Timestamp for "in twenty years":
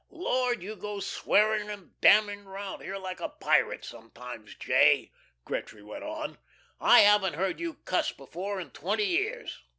8.59-9.61